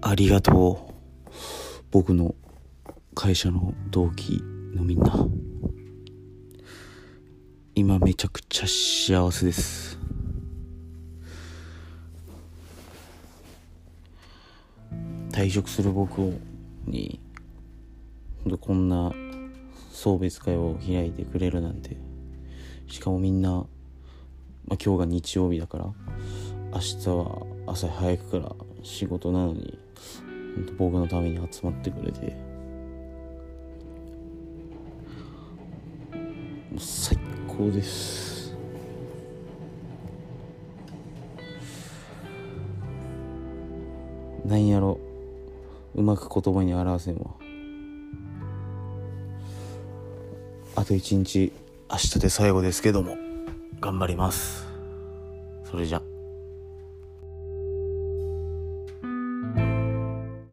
[0.00, 0.94] ありがとう。
[1.90, 2.34] 僕の
[3.14, 4.42] 会社の同期
[4.74, 5.28] のみんな。
[7.74, 9.98] 今めちゃくちゃ幸せです。
[15.32, 16.18] 退職する僕
[16.86, 17.20] に
[18.58, 19.12] こんな
[19.92, 21.98] 送別会を開いてくれるなんて。
[22.86, 23.66] しかもみんな
[24.66, 25.84] まあ、今日が日曜日だから
[26.72, 29.78] 明日は朝早くから仕事なのに
[30.78, 32.36] 僕のために集まってくれて
[36.78, 38.54] 最高です。
[44.44, 44.98] なんやろ
[45.94, 47.30] うまく言葉に表せんわ。
[50.76, 51.52] あと一日
[51.90, 53.23] 明日で最後ですけども。
[53.84, 54.66] 頑張ります。
[55.70, 56.13] それじゃ。